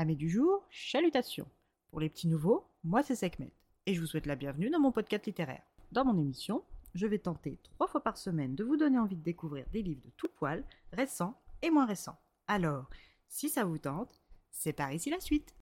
[0.00, 1.46] Amis du jour, chalutations.
[1.90, 3.52] Pour les petits nouveaux, moi c'est Sekhmet
[3.84, 5.60] et je vous souhaite la bienvenue dans mon podcast littéraire.
[5.92, 9.22] Dans mon émission, je vais tenter trois fois par semaine de vous donner envie de
[9.22, 12.16] découvrir des livres de tout poil, récents et moins récents.
[12.46, 12.88] Alors,
[13.28, 15.54] si ça vous tente, c'est par ici la suite.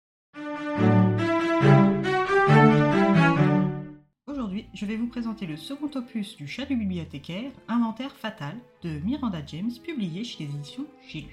[4.26, 8.98] Aujourd'hui, je vais vous présenter le second opus du chat du bibliothécaire, Inventaire fatal, de
[8.98, 11.26] Miranda James, publié chez les éditions J'ai.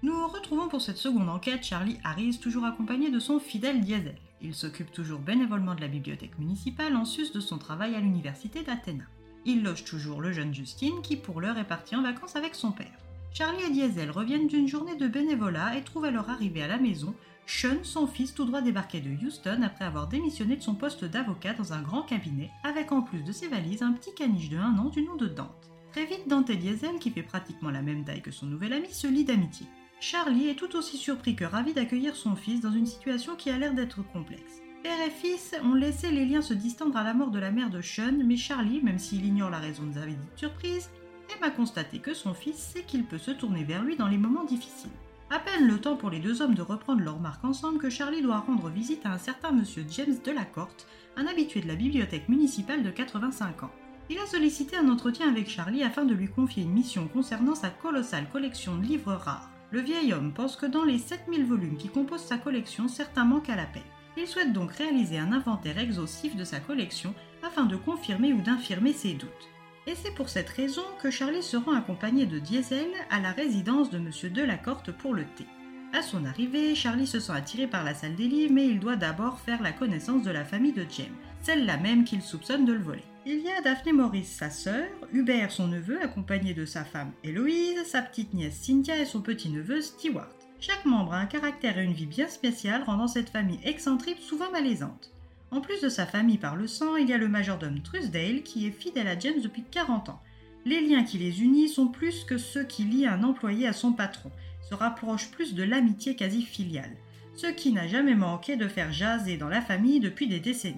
[0.00, 4.14] Nous retrouvons pour cette seconde enquête Charlie Harris, toujours accompagné de son fidèle Diesel.
[4.40, 8.62] Il s'occupe toujours bénévolement de la bibliothèque municipale en sus de son travail à l'université
[8.62, 9.02] d'Athéna.
[9.44, 12.70] Il loge toujours le jeune Justine qui pour l'heure est parti en vacances avec son
[12.70, 12.96] père.
[13.34, 16.78] Charlie et Diesel reviennent d'une journée de bénévolat et trouvent à leur arrivée à la
[16.78, 17.12] maison
[17.48, 21.54] Sean, son fils tout droit débarqué de Houston après avoir démissionné de son poste d'avocat
[21.54, 24.78] dans un grand cabinet, avec en plus de ses valises un petit caniche de 1
[24.78, 25.72] an du nom de Dante.
[25.90, 29.06] Très vite, Dante Diesel, qui fait pratiquement la même taille que son nouvel ami, se
[29.06, 29.66] lient d'amitié.
[30.00, 33.58] Charlie est tout aussi surpris que ravi d'accueillir son fils dans une situation qui a
[33.58, 34.62] l'air d'être complexe.
[34.84, 37.68] Père et fils ont laissé les liens se distendre à la mort de la mère
[37.68, 40.90] de Sean, mais Charlie, même s'il ignore la raison de sa dite surprise,
[41.34, 44.18] aime à constater que son fils sait qu'il peut se tourner vers lui dans les
[44.18, 44.92] moments difficiles.
[45.30, 48.22] À peine le temps pour les deux hommes de reprendre leur marque ensemble que Charlie
[48.22, 52.84] doit rendre visite à un certain monsieur James Delacorte, un habitué de la bibliothèque municipale
[52.84, 53.70] de 85 ans.
[54.10, 57.68] Il a sollicité un entretien avec Charlie afin de lui confier une mission concernant sa
[57.68, 59.50] colossale collection de livres rares.
[59.70, 63.50] Le vieil homme pense que dans les 7000 volumes qui composent sa collection, certains manquent
[63.50, 63.82] à l'appel.
[64.16, 68.94] Il souhaite donc réaliser un inventaire exhaustif de sa collection afin de confirmer ou d'infirmer
[68.94, 69.48] ses doutes.
[69.86, 73.90] Et c'est pour cette raison que Charlie se rend accompagné de Diesel à la résidence
[73.90, 74.10] de M.
[74.32, 75.46] Delacorte pour le thé.
[75.94, 78.96] À son arrivée, Charlie se sent attiré par la salle des livres, mais il doit
[78.96, 82.82] d'abord faire la connaissance de la famille de James, celle-là même qu'il soupçonne de le
[82.82, 83.04] voler.
[83.24, 87.84] Il y a Daphné Morris, sa sœur, Hubert, son neveu, accompagné de sa femme Héloïse,
[87.84, 90.28] sa petite nièce Cynthia et son petit-neveu Stewart.
[90.60, 94.50] Chaque membre a un caractère et une vie bien spéciale, rendant cette famille excentrique souvent
[94.50, 95.10] malaisante.
[95.50, 98.66] En plus de sa famille par le sang, il y a le majordome Trusdale qui
[98.66, 100.20] est fidèle à James depuis 40 ans.
[100.66, 103.92] Les liens qui les unissent sont plus que ceux qui lient un employé à son
[103.92, 104.30] patron,
[104.68, 106.96] se rapprochent plus de l'amitié quasi filiale,
[107.36, 110.76] ce qui n'a jamais manqué de faire jaser dans la famille depuis des décennies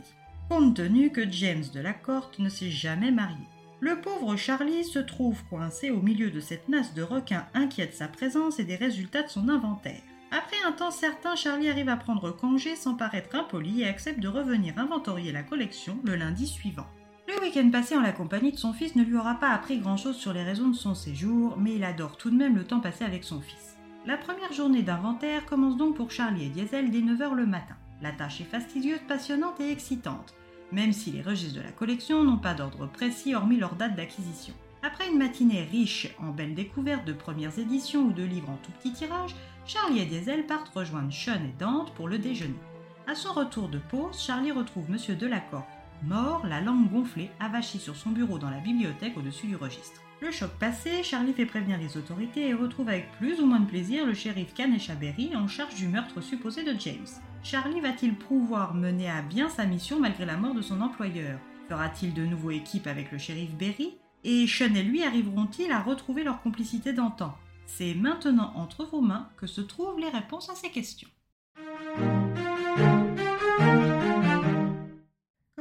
[0.50, 3.46] compte tenu que James de la Corte ne s'est jamais marié.
[3.78, 7.92] Le pauvre Charlie se trouve coincé au milieu de cette nasse de requins inquiet de
[7.92, 10.02] sa présence et des résultats de son inventaire.
[10.32, 14.26] Après un temps certain, Charlie arrive à prendre congé sans paraître impoli et accepte de
[14.26, 16.86] revenir inventorier la collection le lundi suivant.
[17.28, 20.16] Le week-end passé en la compagnie de son fils ne lui aura pas appris grand-chose
[20.16, 23.04] sur les raisons de son séjour, mais il adore tout de même le temps passé
[23.04, 23.76] avec son fils.
[24.06, 27.76] La première journée d'inventaire commence donc pour Charlie et Diesel dès 9h le matin.
[28.00, 30.34] La tâche est fastidieuse, passionnante et excitante
[30.72, 34.54] même si les registres de la collection n'ont pas d'ordre précis hormis leur date d'acquisition.
[34.82, 38.72] Après une matinée riche en belles découvertes de premières éditions ou de livres en tout
[38.72, 39.34] petit tirage,
[39.66, 42.58] Charlie et Diesel partent rejoindre Sean et Dante pour le déjeuner.
[43.06, 45.66] À son retour de pause, Charlie retrouve Monsieur Delacour,
[46.02, 50.00] mort, la langue gonflée, avachi sur son bureau dans la bibliothèque au-dessus du registre.
[50.22, 53.66] Le choc passé, Charlie fait prévenir les autorités et retrouve avec plus ou moins de
[53.66, 57.06] plaisir le shérif Kanesha Berry en charge du meurtre supposé de James.
[57.42, 61.38] Charlie va-t-il pouvoir mener à bien sa mission malgré la mort de son employeur?
[61.70, 63.96] Fera-t-il de nouveau équipe avec le shérif Berry?
[64.22, 67.34] Et Sean et lui arriveront-ils à retrouver leur complicité d'antan?
[67.64, 71.08] C'est maintenant entre vos mains que se trouvent les réponses à ces questions.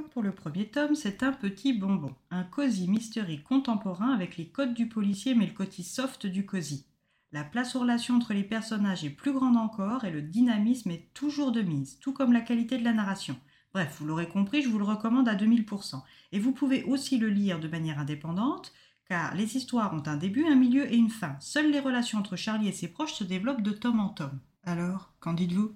[0.09, 4.73] Pour le premier tome, c'est un petit bonbon, un cosy mystery contemporain avec les codes
[4.73, 6.85] du policier mais le côté soft du cosy.
[7.31, 11.13] La place aux relations entre les personnages est plus grande encore et le dynamisme est
[11.13, 13.37] toujours de mise, tout comme la qualité de la narration.
[13.73, 16.01] Bref, vous l'aurez compris, je vous le recommande à 2000%.
[16.31, 18.73] Et vous pouvez aussi le lire de manière indépendante,
[19.07, 21.35] car les histoires ont un début, un milieu et une fin.
[21.39, 24.39] Seules les relations entre Charlie et ses proches se développent de tome en tome.
[24.63, 25.75] Alors, qu'en dites-vous?